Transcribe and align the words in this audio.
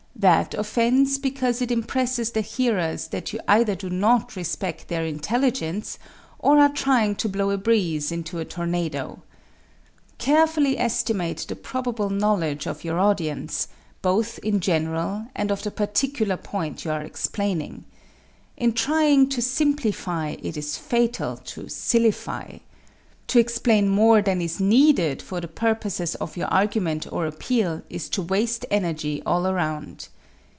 That 0.13 0.53
offends 0.53 1.17
because 1.17 1.63
it 1.63 1.71
impresses 1.71 2.29
the 2.29 2.41
hearers 2.41 3.07
that 3.07 3.33
you 3.33 3.39
either 3.47 3.73
do 3.73 3.89
not 3.89 4.35
respect 4.35 4.87
their 4.87 5.03
intelligence 5.03 5.97
or 6.37 6.59
are 6.59 6.69
trying 6.71 7.15
to 7.15 7.29
blow 7.29 7.49
a 7.49 7.57
breeze 7.57 8.11
into 8.11 8.37
a 8.37 8.45
tornado. 8.45 9.23
Carefully 10.19 10.77
estimate 10.77 11.45
the 11.49 11.55
probable 11.55 12.11
knowledge 12.11 12.67
of 12.67 12.83
your 12.83 12.99
audience, 12.99 13.67
both 14.03 14.37
in 14.43 14.59
general 14.59 15.25
and 15.35 15.49
of 15.49 15.63
the 15.63 15.71
particular 15.71 16.37
point 16.37 16.85
you 16.85 16.91
are 16.91 17.01
explaining. 17.01 17.85
In 18.57 18.73
trying 18.73 19.27
to 19.29 19.41
simplify, 19.41 20.35
it 20.43 20.55
is 20.55 20.77
fatal 20.77 21.37
to 21.45 21.61
"sillify." 21.63 22.59
To 23.27 23.39
explain 23.39 23.87
more 23.87 24.21
than 24.21 24.41
is 24.41 24.59
needed 24.59 25.21
for 25.21 25.39
the 25.39 25.47
purposes 25.47 26.15
of 26.15 26.35
your 26.35 26.47
argument 26.47 27.07
or 27.13 27.25
appeal 27.27 27.81
is 27.89 28.09
to 28.09 28.21
waste 28.21 28.65
energy 28.69 29.23
all 29.25 29.47
around. 29.47 30.09